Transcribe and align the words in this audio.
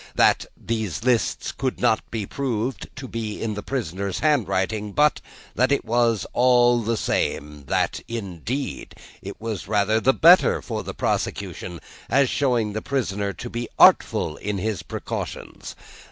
That, 0.15 0.47
these 0.57 1.03
lists 1.03 1.51
could 1.51 1.79
not 1.79 2.01
be 2.09 2.25
proved 2.25 2.89
to 2.95 3.07
be 3.07 3.39
in 3.39 3.53
the 3.53 3.61
prisoner's 3.61 4.17
handwriting; 4.21 4.93
but 4.93 5.21
that 5.53 5.71
it 5.71 5.85
was 5.85 6.25
all 6.33 6.81
the 6.81 6.97
same; 6.97 7.65
that, 7.65 7.99
indeed, 8.07 8.95
it 9.21 9.39
was 9.39 9.67
rather 9.67 9.99
the 9.99 10.11
better 10.11 10.59
for 10.59 10.81
the 10.81 10.95
prosecution, 10.95 11.79
as 12.09 12.31
showing 12.31 12.73
the 12.73 12.81
prisoner 12.81 13.31
to 13.33 13.47
be 13.51 13.69
artful 13.77 14.37
in 14.37 14.57
his 14.57 14.81
precautions. 14.81 15.75